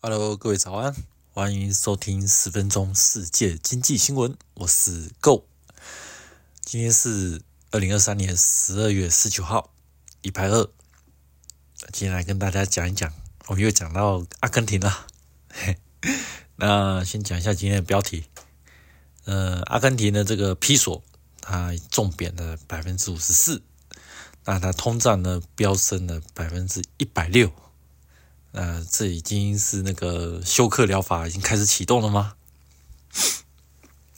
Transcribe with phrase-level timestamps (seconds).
[0.00, 0.94] Hello，各位早安，
[1.32, 5.48] 欢迎收听十分钟世界经济新闻，我是 Go。
[6.64, 9.72] 今天是二零二三年十二月十九号，
[10.22, 10.62] 礼拜二。
[11.92, 13.12] 今天来跟大家讲一讲，
[13.48, 15.08] 我们又讲到阿根廷了。
[16.54, 18.26] 那先讲一下今天的标题。
[19.24, 21.02] 呃，阿根廷的这个披索，
[21.40, 23.64] 它重贬了百分之五十四，
[24.44, 27.52] 那它通胀呢飙升了百分之一百六。
[28.52, 32.34] 呃，这已经是那个休克疗法已经开始启动了吗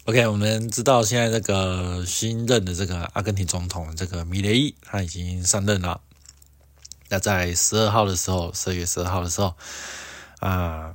[0.05, 6.00] ？OK，我们知道现在这个新任的这个阿根廷总统这个米雷伊他已经上任了。
[7.08, 9.56] 那在十二号的时候，十二月十二号的时候，
[10.38, 10.92] 啊，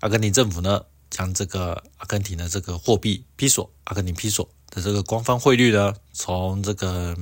[0.00, 7.16] 阿根廷政府呢将这个阿根廷的这个货币披索，阿根廷披索的这个官方汇率呢，从这个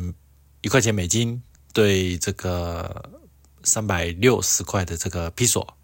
[0.63, 1.43] 一块钱美金
[1.75, 3.21] 对这个。
[3.65, 5.77] 三百六十块的这个披索，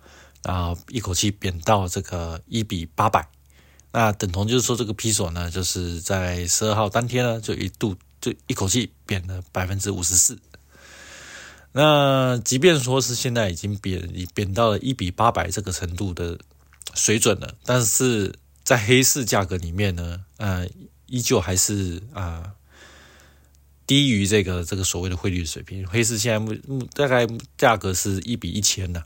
[0.43, 3.29] 然后一口气贬到这个一比八百，
[3.93, 10.39] 那等同就是说这个披索呢，就是在十二号当天呢，就一度就一口气贬了百分之五十四。
[11.73, 16.39] 那即便说是现在已经贬贬到了一比八百这个程度的
[16.95, 20.69] 水准了，但是在黑市价格里面呢，呃，
[21.07, 22.53] 依旧还是啊。
[23.89, 26.55] 低于这个这个所谓的汇率水平，黑市现在目
[26.93, 29.03] 大概价格是一比一千的，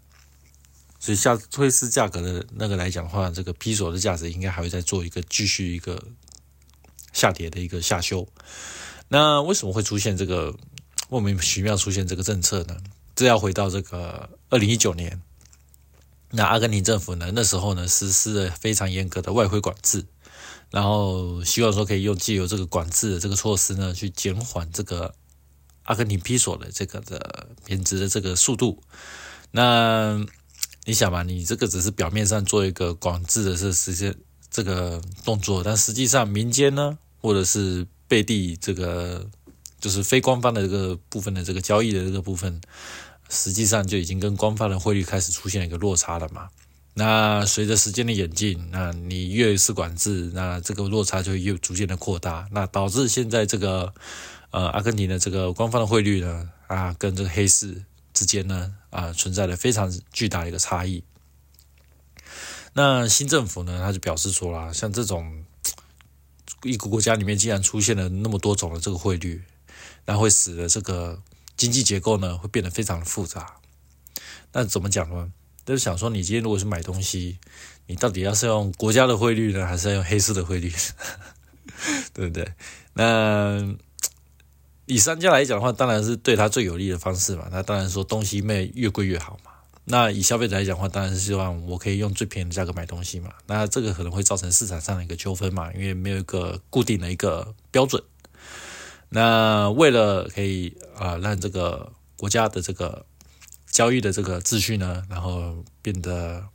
[0.99, 6.03] 所以下黑市价格的那个来讲的话，这个批索的价值应该还会再做一个继续一个
[7.13, 8.27] 下跌的一个下修。
[9.07, 10.53] 那为什么会出现这个
[11.09, 12.77] 莫名其妙出现这个政策呢？
[13.15, 15.23] 这要回到这个二零一九年，
[16.31, 20.07] 那阿根廷政府呢那时候呢实施了非常严格的外汇管制。
[20.73, 25.15] 然后希望说可以用既有这个管制的这个措施呢，去减缓这个
[25.83, 28.83] 阿根廷比索的这个的贬值的这个速度。
[29.51, 30.27] 那
[30.87, 34.17] 你想嘛，你这个只是表面上做一个管制的这实现
[34.51, 39.29] 这个动作，但实际上民间呢，或者是背地这个
[39.79, 42.59] 就是非官方的这个部分的这个交易的这个部分，
[43.29, 46.49] 实际上就已经跟官方的汇率开始出现一个落差了嘛。
[46.95, 53.95] 那随着时间的演进，那你越是管制，那这个落差就越逐渐的扩大，那导致现在这个
[54.51, 57.83] 呃阿根廷的这个官方的汇率呢啊跟这个黑市
[58.13, 61.03] 之间呢啊存在了非常巨大的一个差异。
[62.75, 65.45] 那新政府呢他就表示说啦，像这种
[66.63, 69.43] 一个国家里面既然出现了那么多种的这个汇率，
[70.05, 71.23] 那会使得这个
[71.57, 73.55] 经济结构呢会变得非常的复杂。
[74.53, 75.33] 那怎么讲呢？
[75.65, 77.39] 就是想说，你今天如果是买东西，
[77.87, 80.73] 你到底要是用国家的汇率呢，还是要用黑市的汇率？
[82.13, 82.47] 对不对？
[82.95, 83.75] 那
[84.87, 87.49] 以商家来讲的话，当然是对他最有利的方式嘛。
[87.51, 89.53] 那当然说东西卖越贵越好嘛。
[89.85, 93.33] 那以消费者来讲的话，当然是希望我可以用最便宜的价格买东西嘛。
[93.47, 98.03] 那这个可能会造成市场上的一个纠纷嘛，因为没有一个固定的一个标准。
[99.09, 103.07] 那为了可以啊，让这个国家的这个。
[103.73, 106.47] 交易的这个秩序呢，然后变得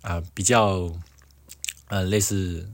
[0.00, 0.90] 啊比较
[1.88, 2.68] 呃类似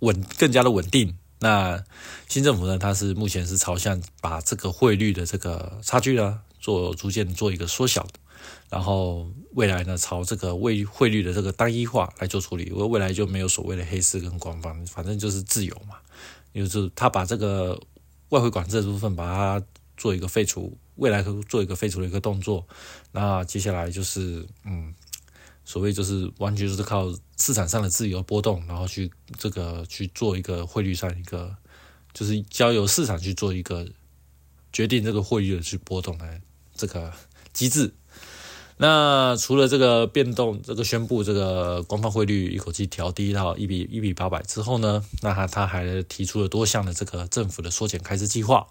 [0.00, 1.16] 稳，更加的稳定。
[1.40, 1.82] 那
[2.28, 8.06] 新政府呢，它是目前是朝向把这个汇率的这个差距呢，做逐渐做一个缩小。
[8.68, 15.96] 然后未来呢，朝这个汇汇率的这个单一化来做处理，因为未来就没有所谓的黑市跟官方，反正就是自由嘛。
[16.52, 17.80] 就是他把这个
[18.28, 19.66] 外汇管制的部分把它
[19.96, 20.76] 做一个废除。
[20.96, 22.66] 未来会做一个废除的一个动作，
[23.12, 24.94] 那接下来就是，嗯，
[25.64, 31.54] 所谓就是完全就是靠市场上的自由波动，然后去这个去做一个汇率上一个，
[32.12, 33.86] 就是交由市场去做一个
[34.72, 36.40] 决定这个汇率的去波动的
[36.74, 37.12] 这个
[37.52, 37.92] 机制。
[38.78, 48.66] 那除了这个变动，这个宣布这个官方汇率一口气调低到一比一比八百之后呢，那他他还提出了多项的这个政府的缩减开支计划。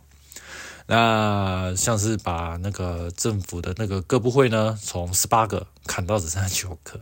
[0.88, 7.00] 那像是把那个政府的那个各部会呢，从十八个砍到只剩下九个。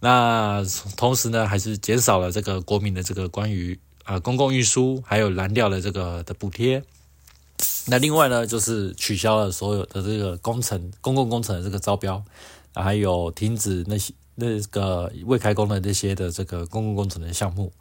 [0.00, 0.62] 那
[0.96, 6.82] 同时呢，还是减少了这个国民的这个关于啊公共运输还有燃料的这个的补贴。
[7.86, 12.22] 那另外呢，就是取消了所有的这个工程公共工程的这个招标，
[12.74, 17.72] 还有停止那些那个未开工的那些的这个公共工程的项目。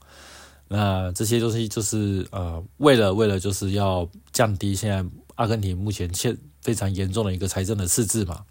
[0.67, 5.05] 那这些东西就是呃，为了为了就是要降低现在
[5.35, 8.45] 阿根廷目前欠非常严重的一个财政的赤字嘛。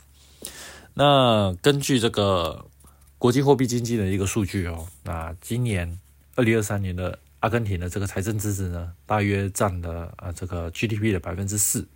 [0.95, 2.67] 那根据这个
[3.19, 5.99] 国际货币经济的一个数据哦，那今年
[6.37, 11.89] 二零二三年的阿根廷的这个财政赤字呢，大约占了呃这个 GDP 的百分之四。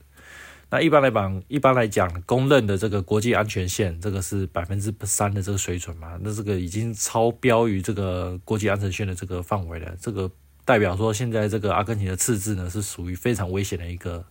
[0.69, 6.19] 那一般来讲，一般来讲，公认的这个国际安全线，这个是百分之三的这个水准嘛？
[6.21, 9.97] 那这个已经超标于这个国际安全线的这个范围了。
[10.01, 10.29] 这个
[10.65, 14.25] 代表说，现在这个阿根廷的赤字呢，是属于非常危险的一个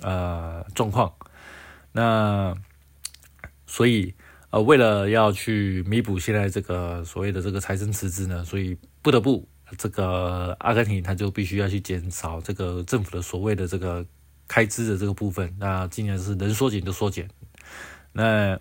[0.00, 1.12] 呃状况。
[1.92, 2.54] 那
[3.66, 4.14] 所以
[4.48, 9.46] 呃，为了要去弥补现在这个所谓的这个财政赤字呢，所以不得不
[9.76, 14.06] 这个阿根廷他就必须要去减少这个政府的所谓的这个。
[14.46, 17.28] 开支的这个部分，那今年是能缩减就缩减。
[18.12, 18.58] 那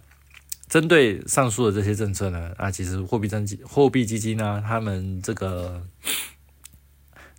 [0.68, 5.86] 针对上述的这些政策呢，啊，其实货币基货币基金呢，他们这个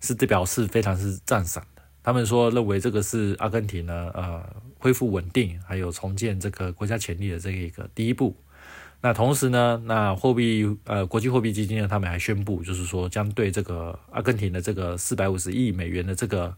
[0.01, 1.81] 是表示非常是赞赏的。
[2.01, 4.41] 他们说认为这个是阿根廷呢，呃，
[4.79, 8.37] 恢复稳定还有重建这个国家潜力的这一个第一步。
[9.01, 16.55] 那同时呢，那货币呃国际货币基金呢，他们还宣布，就是说将对这个阿根廷的这个四百五十亿美元的这个。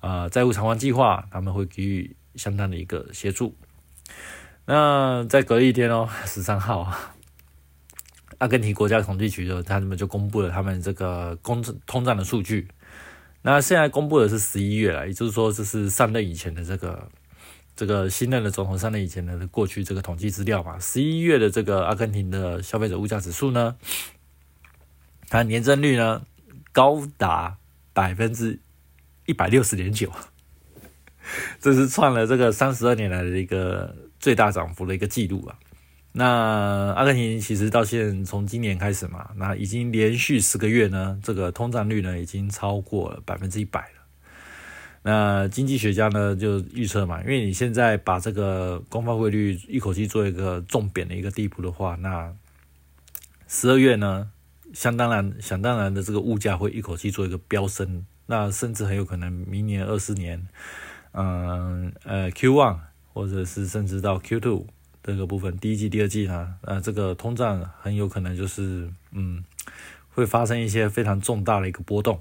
[0.00, 3.54] 啊，债务偿还计划他们会给予相当的一个协助。
[4.64, 6.90] 那在隔一天哦， 十三号，
[8.38, 12.68] 阿根廷国家统计局的他们就公布了他们这个工通胀的数据。
[13.42, 17.10] 那现在公布的是十一月了，也就是说这是上任以前的这个
[17.76, 20.78] 这个新任的总统上任以前的过去这个统计资料嘛。
[20.78, 23.76] 十一月的这个阿根廷的消费者物价指数呢，
[25.28, 26.22] 它年增率呢
[26.72, 27.58] 高达
[27.92, 28.60] 百分之。
[29.30, 30.10] 一百六十点九，
[31.60, 35.54] 这是创了这个三十二年来的一个最大涨幅的一个记录啊。
[36.10, 44.00] 那阿根廷其实到现从今年开始嘛，那已经连续十个月呢，这个通胀率呢已经超过了百分之一百了。
[45.02, 52.34] 那经济学家呢就预测嘛，因为你现在把这个公方汇率一口气做一个重贬的一个地步的话，那
[53.46, 54.32] 十二月呢，
[54.74, 58.04] 想当然想当然的这个物价会一口气做一个飙升。
[58.30, 60.46] 那甚至很有可能明年二四年，
[61.10, 62.78] 嗯呃 Q one
[63.12, 64.66] 或者是甚至到 Q two
[65.02, 69.42] 这个部分，第一季、第二季呢，呃这个通胀很有可能就是嗯
[70.10, 72.20] 会发生一些非常重大的一个波动。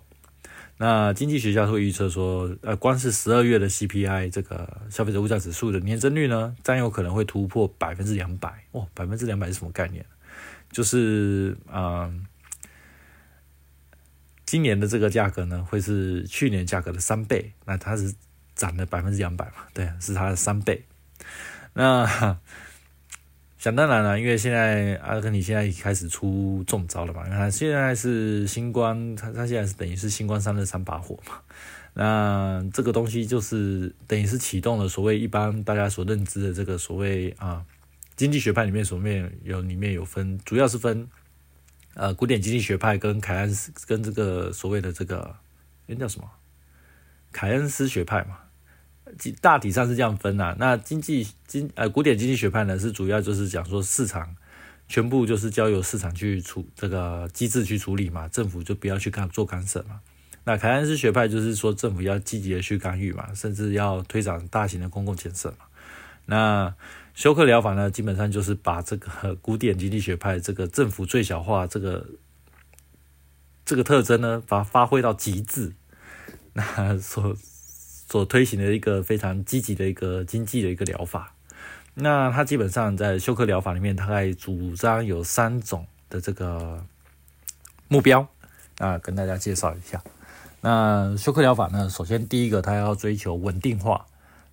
[0.77, 8.63] 那经济学家会预测说，呃光是十二月的 CPI 这个消费者物价指数的年增率呢，将有可能会突破百分之两百。
[8.71, 10.03] 哇，百分之两百是什么概念？
[10.71, 12.25] 就是嗯。
[14.49, 18.11] 今年的这个价格呢，会是去年价格的三倍，那它是
[18.55, 19.67] 涨了百分之两百嘛？
[19.75, 20.83] 对，是它的三倍。
[21.73, 22.35] 那
[23.59, 31.35] 想当然了，因为现在阿根廷现在开始出中招了嘛，你看现在是新冠，它它现在是等于是新冠三热三把火嘛。
[31.93, 37.63] 那这个东西就是等于是启动了所谓一般大家所认知的这个所谓啊
[38.15, 41.07] 经济学派里面所面有里面有分，主要是分。
[41.99, 45.35] 呃，古典经济学派跟凯恩斯跟这个所谓的这个，
[45.85, 46.31] 那叫什么？
[47.33, 48.37] 凯恩斯学派嘛，
[49.41, 50.55] 大体上是这样分啊。
[50.57, 54.33] 那经济经呃古典经济学派呢，是主要就是讲说市场
[54.87, 59.99] 全部就是交由市场去处这个机制去处理嘛，政府就不要去干做干涉嘛。
[60.45, 65.65] 那凯恩斯学派就是说政府要积极的去干预嘛，甚至要推展大型的公共建设嘛。
[66.29, 66.75] 那
[67.15, 72.05] 休克疗法呢，基本上就是把这个 古典经济学派这个政府最小化这个
[73.65, 75.73] 这个特征呢，把它发挥到极致。
[76.53, 81.33] 那所所推行的一个非常积极的一个经济的一个疗法。
[81.95, 86.85] 那它基本上在休克疗法里面，大概主张有三种的这个
[87.87, 88.27] 目标
[88.77, 89.99] 啊，跟大家介绍一下。
[90.61, 94.05] 那休克疗法呢，首先第一个，它要追求稳定化。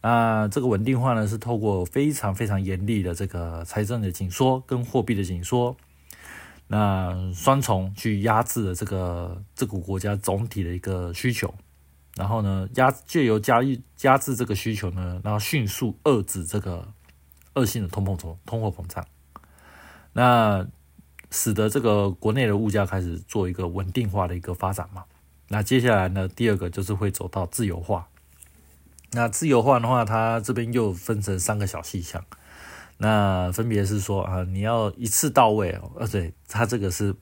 [0.09, 5.77] 那这个稳定化呢，是透过非常非常严厉的这个财政的紧缩跟货币的紧缩，
[6.69, 11.53] 那双重去压制了这个这个国家总体的一个需求，
[12.15, 16.87] 然后呢，压借由加压压制这个需求呢，然后迅速遏制这个
[17.55, 19.05] 恶性的通膨通通货膨胀，
[20.13, 20.65] 那
[21.33, 25.03] 使得这个国内的物价开始做一个稳定化的一个发展嘛。
[25.49, 28.07] 那接下来呢，第二个就是会走到自由化。
[29.16, 32.23] 那自由化的话，它这边又分成三个小细项，
[32.99, 37.14] 那分别是说啊，你要一次到位哦，呃，对，它这个是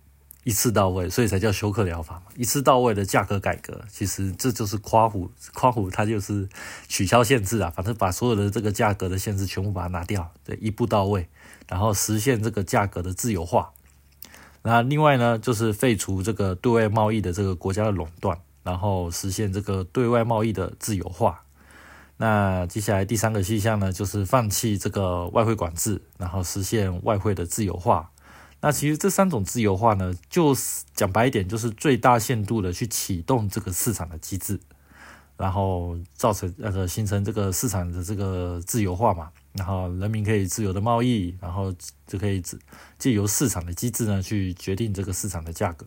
[0.42, 6.48] 一次到位，所以才叫休克疗法嘛，一次到位的价格改革，其实这就是夸虎，夸虎它就是
[6.88, 11.28] 取消限制啊，反正把所有的这个价格的限制全部把它拿掉，对，一步到位，
[11.68, 13.70] 然后实现这个价格的自由化。
[14.62, 21.42] 那另外呢，就是废除这个对外贸易的这个国家的垄断，然后实现这个对外贸易的自由化。
[22.16, 28.10] 那接下来第三个细项呢，就是放弃这个外汇管制，然后实现外汇的自由化。
[28.60, 34.60] 那其实这三种自由化呢，就是讲白一点，就是最大限度的去启动这个市场的机制。
[35.36, 41.74] 然后造成那个形成这个市场的这个自由化嘛，然后人民可以自由的贸易，然后
[42.06, 42.40] 就可以
[42.98, 45.84] 借由市场的机制呢去决定这个市场的价格，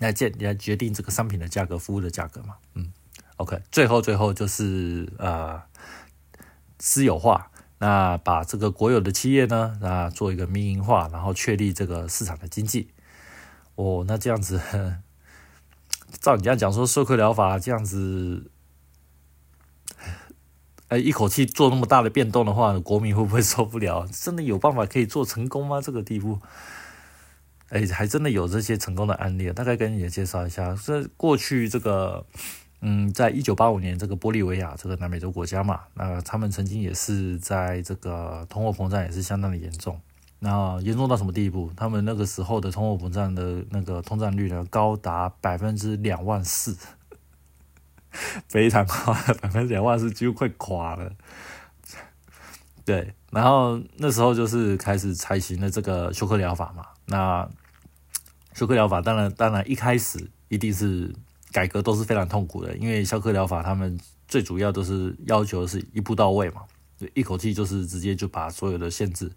[0.00, 2.90] 来决来决定这个商品的价格、服务的价格嘛，嗯
[3.36, 5.62] ，OK，最后最后就是呃
[6.78, 7.50] 私有化。
[7.78, 12.88] 那把这个国有的企业呢，啊，做一个民营化，然后确立这个市场的经济。
[13.74, 14.58] 哦，那这样子，
[16.20, 18.50] 照你这样讲说，授课疗法这样子，
[20.88, 24.06] 哎，一口气做那么大的变动的话，国民会不会受不了？
[24.12, 25.82] 真的有办法可以做成功吗？
[25.82, 26.38] 这个地步，
[27.68, 29.52] 哎，还真的有这些成功的案例。
[29.52, 32.24] 大概跟你也介绍一下，这过去这个。
[32.86, 39.98] 嗯，在一九八五年，这个玻利维亚这个南美洲国家嘛，那他们曾经也是在这个通货膨胀也是相当的严重。
[40.38, 41.72] 那严重到什么地步？
[41.74, 46.76] 他们那个时候的通货膨胀的那个通胀率呢，高达百分之两万四，
[48.48, 51.10] 非常高，百分之两万四几乎快垮了。
[52.84, 56.84] 对，然后那时候就是开始采行了这个休克疗法嘛。
[57.06, 57.48] 那
[58.52, 61.14] 休克疗法当然当然一开始一定是。
[61.54, 63.96] 改革都是非常痛苦的，因为消克疗法他们
[64.26, 66.62] 最主要都是要求是一步到位嘛，
[67.14, 69.30] 一口气就是直接就把所有的限制，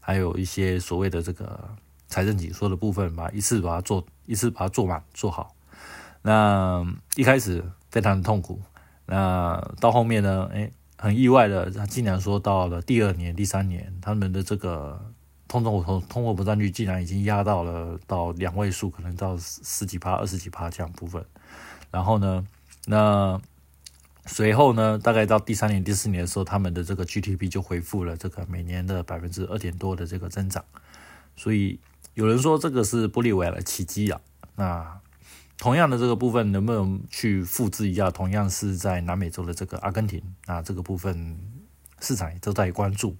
[0.00, 1.68] 还有一些所谓的这个
[2.08, 5.54] 财政紧缩的部分，把一次把它做一次把它做满做好。
[6.22, 6.82] 那
[7.14, 8.58] 一开始非常的痛苦，
[9.04, 14.98] 那到后面呢，哎，很意外的，他竟然说到了第二年、第三年，他们的这个。
[15.50, 21.20] 通胀通通货膨胀率竟然已经压到了到两位数，可能到十几趴、二十几趴这样部分。
[21.90, 22.46] 然后呢，
[22.86, 23.40] 那
[24.26, 30.64] 随后呢，大概到第三年、第四年的时候，他们的这个 GDP 就恢复了这个每年的百分之二点多的这个增长。
[31.36, 31.80] 所以
[32.14, 34.20] 有人说这个是玻利维亚的奇迹啊。
[34.56, 35.00] 那
[35.58, 38.10] 同样的这个部分能不能去复制一下？
[38.10, 41.38] 同样是在南美洲的这个阿根廷，那这个部分
[42.00, 43.16] 市场也都在关注。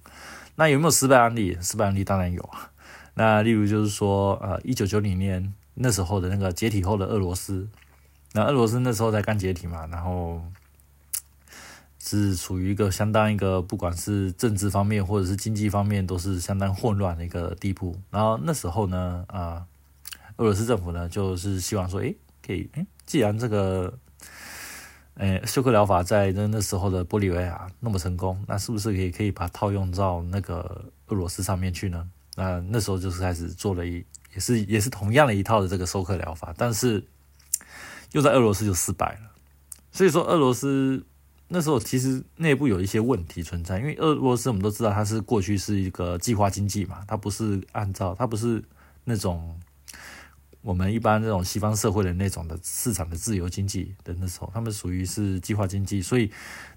[0.55, 1.57] 那有没有失败案例？
[1.61, 2.71] 失败案例当然有啊。
[3.13, 7.67] 那例如就是说，呃，一九九零年那时候的那个解体后的俄罗斯，
[8.33, 10.41] 那俄罗斯那时候才刚解体嘛，然后
[11.99, 17.95] 是处于一个相当一个不管是政治方面或者是经济方面都是相当混乱的一个地步。
[18.09, 19.65] 然后那时候呢，啊，
[20.37, 23.97] 俄罗斯政府呢就是希望说，诶，可以，诶，既然这个。
[25.15, 32.09] 诶，休克疗法在那那时候的玻利维亚那么成功，那是不是也可以把套用到那个俄罗斯上面去呢？
[32.35, 37.03] 那那时候就是开始做了一，也是也是同样的一套的这个休克疗法，但是
[38.11, 39.31] 又在俄罗斯就失败了。
[39.91, 41.05] 所以说，俄罗斯
[41.49, 48.63] 那时候其实内部有一些问题存在，因为俄罗斯我们都知道它是过去是一个计划经济嘛，它不是按照它不是
[49.03, 49.59] 那种。
[50.63, 56.31] 我们一般这种西方社会的那种的市场的自由经济的那时候，他们属于是计划经济，所以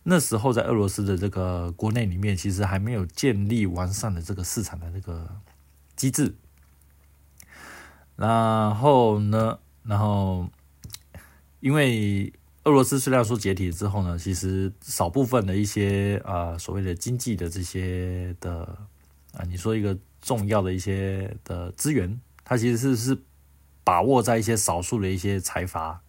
[0.04, 5.36] 那时候在俄罗斯的这个国内里面，其实还没有建立完善的这个市场的这个
[5.96, 6.34] 机制。
[8.16, 10.48] 然后呢，然后
[11.64, 12.30] 因为
[12.64, 18.76] 俄罗斯虽然说解体之后呢，其实少部分的一些啊所谓的经济的这些的
[19.32, 23.18] 啊，你说一个重要的一些的资源，它其实是是。
[23.86, 26.00] 把握在一些少数的一些财阀，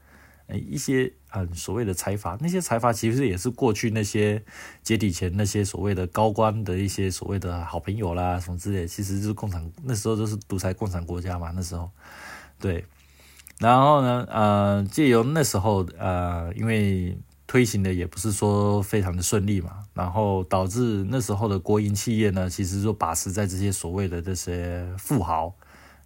[0.48, 4.42] 呃，一些嗯所谓的财阀，那些财阀其实也是过去那些
[4.82, 11.92] 解体前那些所谓的高官的一些所谓的好朋友啦，什么之类，其实就是共产那时候都是独裁共产国家嘛，那时候，
[12.62, 12.86] 对，
[13.60, 25.54] 然后呢，呃，借由那时候呃，因为推行的也不是说非常的顺利嘛，然后导致那时候的国营企业呢，其实就把持在这些所谓的这些富豪。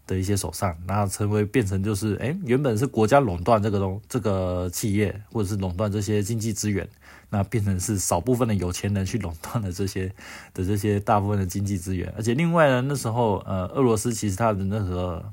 [0.07, 6.89] 的一些手上，然后成为变成就是，哎，原本是国家垄断这个东这个企业，或者是垄断这些经济资源，
[7.29, 10.07] 那变成是少部分的有钱人去垄断了这些
[10.51, 12.11] 的这些大部分的经济资源。
[12.17, 15.23] 而且另外呢，那时候呃，俄罗斯其实它的那个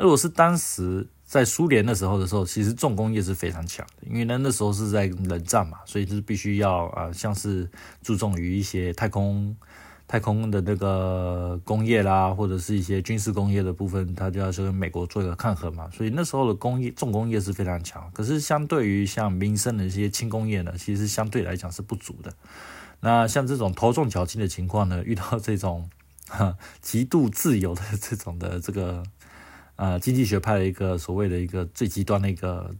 [0.00, 7.70] 俄罗斯当时在苏联的时候的时候，其实重工业是非常强的，因为呢那时候是在冷战嘛，所以就是必须要啊，像是
[8.02, 9.56] 注重于一些太空。
[10.10, 15.88] 太空的那个工业啦，或者是一些军事工业的部分，它就要去跟美国做一个抗衡嘛。
[15.92, 22.32] 所以那时候的工业重工业是非常强，可是相对于像民生的一些轻工业呢，其实相对来讲是不足的。
[22.98, 25.88] 那像这种头重脚轻的情况呢，遇到这种
[26.80, 29.04] 极度自由的这种的这个
[29.80, 32.70] 呃经济学派的一个所谓的一个最极端的一个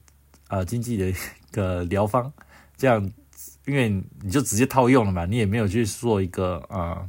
[0.49, 1.15] 呃经济的一
[1.51, 2.31] 个疗方，
[2.77, 3.11] 这样
[3.65, 3.89] 因为
[4.21, 7.09] 你就直接套用了嘛，你也没有去做一个啊。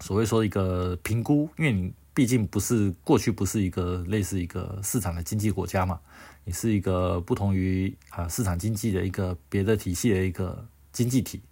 [0.00, 6.00] 所谓说一个评估，因为你毕竟不是过去不是一个类似一个市场的经济国家嘛，
[6.44, 11.42] 你是一个不同于啊市场经济的一个别的体系的一个经济体。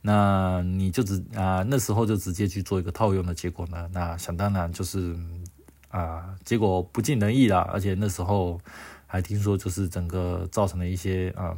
[0.00, 3.88] 那你就直啊那时候就直接去做一个套用的结果呢？
[3.92, 5.16] 那想当然就是
[5.98, 8.60] 啊结果不尽人意啦，而且那时候
[9.06, 11.56] 还听说就是整个造成了一些啊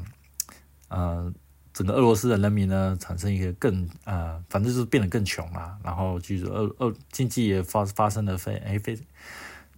[0.89, 1.33] 啊。
[1.77, 5.77] 整个俄罗斯的人民呢，产生一个更呃，反正就是变得更穷嘛。
[5.85, 8.99] 然后据说俄俄经济也发发生了非哎非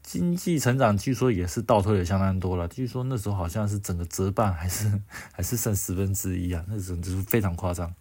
[0.00, 2.68] 经济成长，据说也是倒退了相当多了。
[2.68, 7.92] 据说那时候好像是整个折半，还是还是剩十分之一啊，那时候就是非常夸张。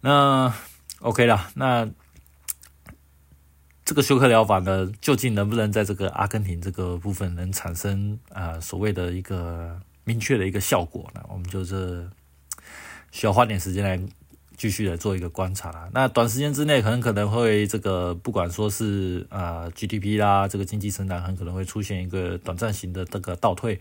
[0.00, 0.52] 那
[0.98, 1.88] OK 了，那
[3.88, 11.22] 这个休克疗法呢，究竟能不能在这个阿根廷这个部分能产生啊所谓的一个明确的一个效果呢？
[11.30, 12.06] 我们就是。
[13.10, 13.98] 需要花点时间来
[14.54, 15.88] 继续的做一个观察啦。
[15.94, 23.80] 那短时间之内，很可能会这个不管说是啊 GDP 啦，这个经济成长很可能会出现一个短暂型的这个倒退，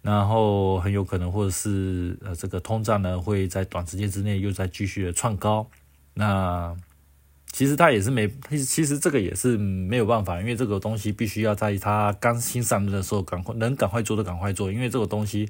[0.00, 5.68] 然后很有可能或者是呃这个通胀呢会在短时间之内又在继续的创高。
[6.14, 6.74] 那
[7.54, 15.48] 其实他也是没，其实这个也是没有办法，因为这个东西必须要在他刚新上任的时候赶快能赶快做的赶快做，因为这个东西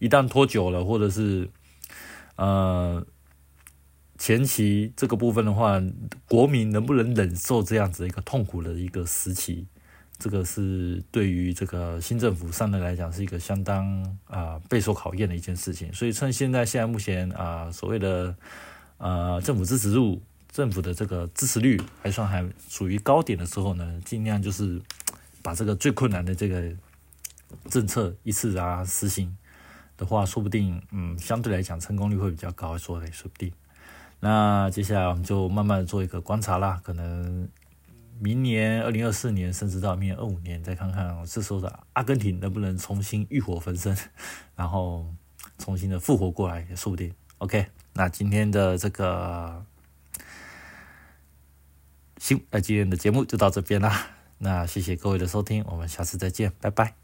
[0.00, 1.48] 一旦拖久了或者是。
[2.36, 3.06] 呃，
[4.18, 5.80] 前期这个部分的话，
[6.28, 9.68] 国民能不能忍受这样子一个痛苦的一个时期，
[10.18, 15.92] 这个是对于这个新政府上任来讲是一个相当啊备受考验的一件事情。
[15.92, 18.34] 所以趁现在现在目前啊所谓的
[18.98, 20.20] 呃政府支持度、
[20.54, 24.80] 政府的这个支持率还算还属于高点的时候呢，尽量就是
[25.42, 26.72] 把这个最困难的这个
[27.68, 29.36] 政策一次啊实行。
[29.96, 33.52] 的话，说不定，嗯，相对来讲成功率会比较高，说的说不定。
[34.18, 37.48] 那接下来我们就慢慢做一个观察啦，可能
[38.18, 43.96] 明年二零二四年，甚至到明年二五年，再看看这时候的阿根廷能不能重新浴火焚身，
[44.56, 45.06] 然后
[45.58, 47.12] 重新的复活过来，也说不定。
[47.38, 49.64] OK，那今天的这个
[52.18, 54.08] 行，那今天的节目就到这边啦。
[54.38, 57.03] 那谢谢各位的收听，我们下次再见，拜拜。